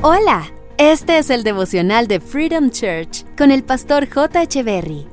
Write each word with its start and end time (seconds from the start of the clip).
Hola, 0.00 0.52
este 0.76 1.18
es 1.18 1.28
el 1.28 1.42
devocional 1.42 2.06
de 2.06 2.20
Freedom 2.20 2.70
Church 2.70 3.24
con 3.36 3.50
el 3.50 3.64
pastor 3.64 4.08
J. 4.08 4.46
Berry. 4.62 5.08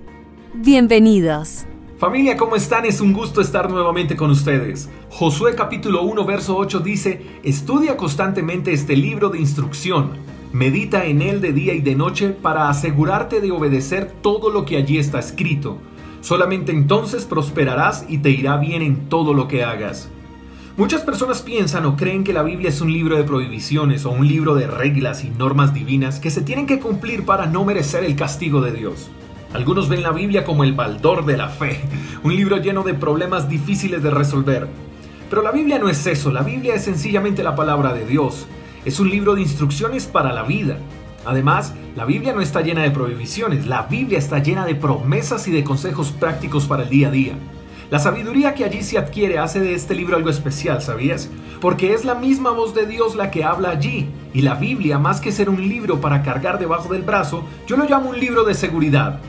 Bienvenidos. 0.54 1.66
Familia, 1.98 2.38
¿cómo 2.38 2.56
están? 2.56 2.86
Es 2.86 3.02
un 3.02 3.12
gusto 3.12 3.42
estar 3.42 3.68
nuevamente 3.68 4.16
con 4.16 4.30
ustedes. 4.30 4.88
Josué 5.10 5.56
capítulo 5.56 6.04
1, 6.04 6.24
verso 6.26 6.56
8 6.56 6.82
dice, 6.82 7.26
Estudia 7.42 7.98
constantemente 7.98 8.74
este 8.74 8.96
libro 8.96 9.30
de 9.30 9.40
instrucción, 9.40 10.18
medita 10.54 11.06
en 11.06 11.24
él 11.24 11.42
de 11.42 11.52
día 11.52 11.74
y 11.74 11.82
de 11.82 11.96
noche 11.96 12.30
para 12.30 12.70
asegurarte 12.70 13.42
de 13.42 13.50
obedecer 13.50 14.14
todo 14.22 14.52
lo 14.52 14.66
que 14.66 14.78
allí 14.78 15.00
está 15.00 15.18
escrito. 15.18 15.80
Solamente 16.22 16.72
entonces 16.72 17.26
prosperarás 17.26 18.06
y 18.08 18.20
te 18.20 18.30
irá 18.30 18.58
bien 18.58 18.84
en 18.84 19.10
todo 19.10 19.34
lo 19.34 19.48
que 19.48 19.64
hagas. 19.64 20.12
Muchas 20.78 21.04
personas 21.04 21.42
piensan 21.42 21.86
o 21.86 21.96
creen 21.96 22.26
que 22.26 22.34
la 22.34 22.44
Biblia 22.44 22.68
es 22.68 22.82
un 22.82 22.92
libro 22.92 23.16
de 23.16 23.24
prohibiciones 23.24 24.06
o 24.06 24.12
un 24.12 24.28
libro 24.28 24.56
de 24.56 24.68
reglas 24.68 25.24
y 25.24 25.30
normas 25.30 25.74
divinas 25.74 26.20
que 26.20 26.30
se 26.30 26.42
tienen 26.42 26.68
que 26.68 26.82
cumplir 26.82 27.24
para 27.24 27.46
no 27.46 27.64
merecer 27.64 28.04
el 28.04 28.18
castigo 28.18 28.60
de 28.60 28.74
Dios. 28.74 29.10
Algunos 29.54 29.88
ven 29.88 30.04
la 30.04 30.12
Biblia 30.12 30.44
como 30.44 30.66
el 30.66 30.74
baldor 30.74 31.26
de 31.26 31.38
la 31.38 31.48
fe, 31.48 31.80
un 32.24 32.36
libro 32.36 32.58
lleno 32.58 32.84
de 32.84 32.94
problemas 32.94 33.48
difíciles 33.48 34.04
de 34.04 34.12
resolver. 34.12 34.68
Pero 35.30 35.42
la 35.42 35.52
Biblia 35.52 35.80
no 35.80 35.88
es 35.88 36.06
eso, 36.08 36.30
la 36.30 36.42
Biblia 36.42 36.76
es 36.76 36.84
sencillamente 36.84 37.42
la 37.42 37.56
palabra 37.56 37.94
de 37.94 38.06
Dios. 38.06 38.46
Es 38.84 39.00
un 39.00 39.10
libro 39.10 39.34
de 39.34 39.44
instrucciones 39.44 40.08
para 40.08 40.34
la 40.34 40.44
vida. 40.44 40.78
Además, 41.26 41.74
la 41.96 42.04
Biblia 42.04 42.34
no 42.34 42.42
está 42.42 42.60
llena 42.60 42.82
de 42.82 42.92
prohibiciones, 42.92 43.66
la 43.66 43.84
Biblia 43.84 44.20
está 44.20 44.40
llena 44.40 44.66
de 44.66 44.76
promesas 44.76 45.48
y 45.48 45.52
de 45.52 45.64
consejos 45.64 46.12
prácticos 46.12 46.66
para 46.66 46.84
el 46.84 46.90
día 46.90 47.08
a 47.08 47.12
día. 47.12 47.36
La 47.92 48.00
sabiduría 48.00 48.56
que 48.56 48.66
allí 48.66 48.82
se 48.82 48.98
adquiere 48.98 49.38
hace 49.38 49.60
de 49.60 49.76
este 49.76 49.94
libro 49.94 50.16
algo 50.16 50.32
especial, 50.32 50.82
¿sabías? 50.82 51.30
Porque 51.62 51.94
es 51.94 52.04
la 52.04 52.16
misma 52.16 52.50
voz 52.50 52.74
de 52.74 52.88
Dios 52.88 53.16
la 53.16 53.30
que 53.30 53.44
habla 53.44 53.70
allí. 53.70 54.10
Y 54.34 54.42
la 54.42 54.56
Biblia, 54.56 54.98
más 54.98 55.22
que 55.22 55.32
ser 55.32 55.50
un 55.50 55.70
libro 55.70 56.02
para 56.02 56.24
cargar 56.24 56.58
debajo 56.58 56.92
del 56.92 57.04
brazo, 57.04 57.44
yo 57.68 57.78
lo 57.78 57.86
llamo 57.86 58.10
un 58.10 58.20
libro 58.20 58.44
de 58.44 58.56
seguridad. 58.56 59.20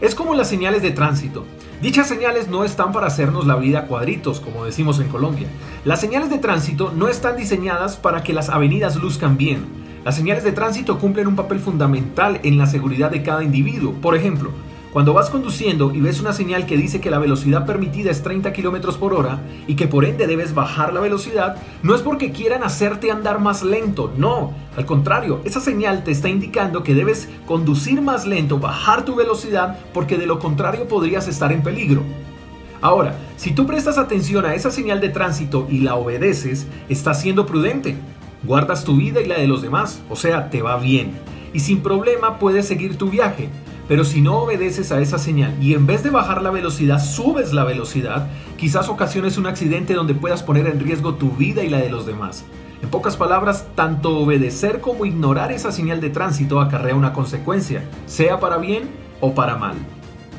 Es 0.00 0.16
como 0.16 0.34
las 0.34 0.48
señales 0.48 0.82
de 0.82 0.90
tránsito. 0.90 1.44
Dichas 1.80 2.08
señales 2.08 2.48
no 2.48 2.64
están 2.64 2.90
para 2.90 3.06
hacernos 3.06 3.46
la 3.46 3.54
vida 3.56 3.86
cuadritos, 3.86 4.40
como 4.40 4.64
decimos 4.64 4.98
en 4.98 5.08
Colombia. 5.08 5.46
Las 5.84 6.00
señales 6.00 6.30
de 6.30 6.38
tránsito 6.38 6.92
no 6.96 7.06
están 7.08 7.36
diseñadas 7.36 7.96
para 7.96 8.24
que 8.24 8.32
las 8.32 8.48
avenidas 8.48 8.96
luzcan 8.96 9.36
bien. 9.36 9.66
Las 10.04 10.16
señales 10.16 10.42
de 10.42 10.52
tránsito 10.52 10.98
cumplen 10.98 11.28
un 11.28 11.36
papel 11.36 11.60
fundamental 11.60 12.40
en 12.42 12.58
la 12.58 12.66
seguridad 12.66 13.12
de 13.12 13.22
cada 13.22 13.44
individuo. 13.44 13.92
Por 13.92 14.16
ejemplo, 14.16 14.50
cuando 14.94 15.12
vas 15.12 15.28
conduciendo 15.28 15.92
y 15.92 16.00
ves 16.00 16.20
una 16.20 16.32
señal 16.32 16.66
que 16.66 16.76
dice 16.76 17.00
que 17.00 17.10
la 17.10 17.18
velocidad 17.18 17.66
permitida 17.66 18.12
es 18.12 18.22
30 18.22 18.52
km 18.52 18.96
por 18.96 19.12
hora 19.12 19.40
y 19.66 19.74
que 19.74 19.88
por 19.88 20.04
ende 20.04 20.28
debes 20.28 20.54
bajar 20.54 20.94
la 20.94 21.00
velocidad, 21.00 21.56
no 21.82 21.96
es 21.96 22.00
porque 22.00 22.30
quieran 22.30 22.62
hacerte 22.62 23.10
andar 23.10 23.40
más 23.40 23.64
lento, 23.64 24.12
no. 24.16 24.52
Al 24.76 24.86
contrario, 24.86 25.40
esa 25.42 25.58
señal 25.58 26.04
te 26.04 26.12
está 26.12 26.28
indicando 26.28 26.84
que 26.84 26.94
debes 26.94 27.28
conducir 27.44 28.02
más 28.02 28.24
lento, 28.24 28.60
bajar 28.60 29.04
tu 29.04 29.16
velocidad, 29.16 29.80
porque 29.92 30.16
de 30.16 30.26
lo 30.26 30.38
contrario 30.38 30.86
podrías 30.86 31.26
estar 31.26 31.50
en 31.50 31.64
peligro. 31.64 32.04
Ahora, 32.80 33.16
si 33.36 33.50
tú 33.50 33.66
prestas 33.66 33.98
atención 33.98 34.46
a 34.46 34.54
esa 34.54 34.70
señal 34.70 35.00
de 35.00 35.08
tránsito 35.08 35.66
y 35.68 35.80
la 35.80 35.96
obedeces, 35.96 36.68
estás 36.88 37.20
siendo 37.20 37.46
prudente. 37.46 37.96
Guardas 38.44 38.84
tu 38.84 38.96
vida 38.96 39.20
y 39.20 39.26
la 39.26 39.40
de 39.40 39.48
los 39.48 39.60
demás, 39.60 40.02
o 40.08 40.14
sea, 40.14 40.50
te 40.50 40.62
va 40.62 40.76
bien. 40.76 41.14
Y 41.52 41.58
sin 41.58 41.80
problema 41.80 42.38
puedes 42.38 42.68
seguir 42.68 42.96
tu 42.96 43.10
viaje. 43.10 43.48
Pero 43.86 44.04
si 44.04 44.22
no 44.22 44.38
obedeces 44.38 44.92
a 44.92 45.00
esa 45.00 45.18
señal 45.18 45.62
y 45.62 45.74
en 45.74 45.86
vez 45.86 46.02
de 46.02 46.10
bajar 46.10 46.42
la 46.42 46.50
velocidad 46.50 46.98
subes 46.98 47.52
la 47.52 47.64
velocidad, 47.64 48.28
quizás 48.56 48.88
ocasiones 48.88 49.36
un 49.36 49.46
accidente 49.46 49.94
donde 49.94 50.14
puedas 50.14 50.42
poner 50.42 50.66
en 50.66 50.80
riesgo 50.80 51.14
tu 51.14 51.30
vida 51.32 51.62
y 51.62 51.68
la 51.68 51.78
de 51.78 51.90
los 51.90 52.06
demás. 52.06 52.44
En 52.82 52.90
pocas 52.90 53.16
palabras, 53.16 53.66
tanto 53.74 54.18
obedecer 54.18 54.80
como 54.80 55.06
ignorar 55.06 55.52
esa 55.52 55.72
señal 55.72 56.00
de 56.00 56.10
tránsito 56.10 56.60
acarrea 56.60 56.94
una 56.94 57.12
consecuencia, 57.12 57.84
sea 58.06 58.40
para 58.40 58.58
bien 58.58 58.90
o 59.20 59.34
para 59.34 59.56
mal. 59.56 59.76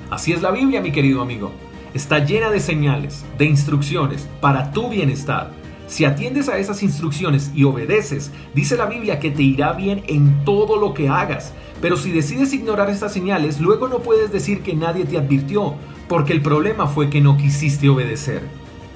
Así 0.10 0.32
es 0.32 0.42
la 0.42 0.52
Biblia, 0.52 0.82
mi 0.82 0.92
querido 0.92 1.22
amigo. 1.22 1.52
Está 1.94 2.20
llena 2.20 2.52
de 2.52 2.60
señales, 2.60 3.26
de 3.38 3.46
instrucciones 3.46 4.28
para 4.42 4.72
tu 4.72 4.90
bienestar. 4.90 5.52
Si 5.88 6.04
atiendes 6.04 6.50
a 6.50 6.58
esas 6.58 6.82
instrucciones 6.82 7.52
y 7.54 7.64
obedeces, 7.64 8.32
dice 8.54 8.76
la 8.76 8.88
Biblia 8.88 9.20
que 9.20 9.32
te 9.32 9.44
irá 9.44 9.74
bien 9.74 10.04
en 10.08 10.44
todo 10.44 10.78
lo 10.78 10.94
que 10.94 11.10
hagas. 11.10 11.54
Pero 11.82 11.98
si 11.98 12.12
decides 12.12 12.54
ignorar 12.54 12.90
estas 12.90 13.14
señales, 13.14 13.60
luego 13.60 13.88
no 13.88 14.00
puedes 14.00 14.32
decir 14.32 14.62
que 14.64 14.76
nadie 14.76 15.06
te 15.06 15.18
advirtió, 15.18 15.76
porque 16.08 16.34
el 16.34 16.42
problema 16.42 16.88
fue 16.88 17.10
que 17.10 17.22
no 17.22 17.38
quisiste 17.38 17.90
obedecer. 17.90 18.42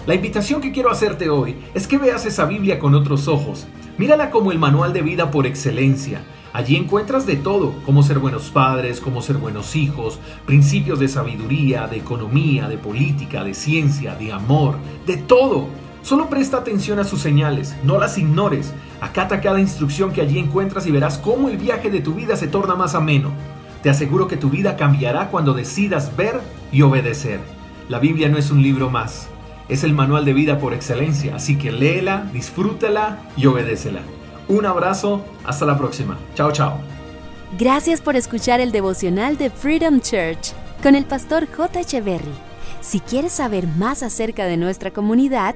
La 0.08 0.16
invitación 0.16 0.62
que 0.62 0.72
quiero 0.72 0.90
hacerte 0.90 1.30
hoy 1.30 1.56
es 1.76 1.88
que 1.88 2.00
veas 2.00 2.26
esa 2.26 2.46
Biblia 2.46 2.80
con 2.80 2.96
otros 2.96 3.28
ojos. 3.28 3.68
Mírala 3.98 4.32
como 4.32 4.52
el 4.52 4.58
manual 4.58 4.94
de 4.94 5.02
vida 5.02 5.30
por 5.30 5.46
excelencia. 5.46 6.24
Allí 6.52 6.76
encuentras 6.76 7.28
de 7.28 7.36
todo, 7.36 7.76
cómo 7.86 8.02
ser 8.02 8.18
buenos 8.18 8.50
padres, 8.50 9.02
cómo 9.02 9.22
ser 9.22 9.38
buenos 9.38 9.76
hijos, 9.76 10.20
principios 10.48 11.00
de 11.00 11.08
sabiduría, 11.08 11.86
de 11.86 11.98
economía, 11.98 12.68
de 12.68 12.80
política, 12.80 13.44
de 13.44 13.54
ciencia, 13.54 14.16
de 14.16 14.32
amor, 14.32 14.78
de 15.06 15.18
todo. 15.18 15.68
Solo 16.02 16.30
presta 16.30 16.58
atención 16.58 17.00
a 17.00 17.04
sus 17.04 17.22
señales, 17.22 17.76
no 17.84 18.00
las 18.00 18.18
ignores. 18.18 18.74
Acata 19.02 19.42
cada 19.42 19.60
instrucción 19.60 20.12
que 20.12 20.22
allí 20.22 20.40
encuentras 20.40 20.88
y 20.88 20.92
verás 20.92 21.18
cómo 21.18 21.50
el 21.50 21.58
viaje 21.58 21.90
de 21.90 22.02
tu 22.02 22.14
vida 22.14 22.36
se 22.36 22.48
torna 22.48 22.76
más 22.76 22.96
ameno. 22.96 23.32
Te 23.84 23.90
aseguro 23.90 24.28
que 24.28 24.38
tu 24.38 24.50
vida 24.50 24.76
cambiará 24.76 25.30
cuando 25.30 25.54
decidas 25.54 26.16
ver 26.16 26.40
y 26.72 26.82
obedecer. 26.82 27.40
La 27.88 28.00
Biblia 28.00 28.30
no 28.30 28.38
es 28.38 28.52
un 28.52 28.62
libro 28.62 28.90
más, 28.90 29.28
es 29.70 29.84
el 29.84 29.94
manual 29.94 30.26
de 30.26 30.34
vida 30.34 30.59
por 30.59 30.74
excelencia, 30.74 31.36
así 31.36 31.58
que 31.58 31.72
léela, 31.72 32.30
disfrútala 32.34 33.20
y 33.38 33.46
obedécela. 33.46 34.02
Un 34.48 34.66
abrazo, 34.66 35.24
hasta 35.46 35.66
la 35.66 35.78
próxima. 35.78 36.18
Chao, 36.36 36.52
chao. 36.52 36.80
Gracias 37.58 38.02
por 38.02 38.16
escuchar 38.16 38.59
el 38.59 38.72
devocional 38.72 39.38
de 39.38 39.50
Freedom 39.50 40.02
Church 40.02 40.54
con 40.82 40.96
el 40.96 41.06
pastor 41.06 41.48
J. 41.48 41.82
Echeverry. 41.82 42.34
Si 42.82 43.00
quieres 43.00 43.34
saber 43.34 43.68
más 43.68 44.04
acerca 44.04 44.46
de 44.46 44.58
nuestra 44.58 44.92
comunidad, 44.92 45.56